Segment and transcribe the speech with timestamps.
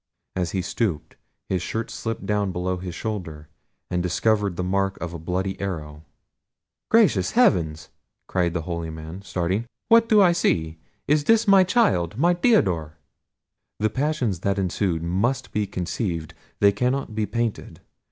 [0.35, 1.15] As he stooped,
[1.47, 3.49] his shirt slipped down below his shoulder,
[3.91, 6.03] and discovered the mark of a bloody arrow.
[6.89, 7.75] "Gracious heaven!"
[8.25, 10.79] cried the holy man, starting; "what do I see?
[11.07, 12.17] It is my child!
[12.17, 12.97] my Theodore!"
[13.77, 17.81] The passions that ensued must be conceived; they cannot be painted.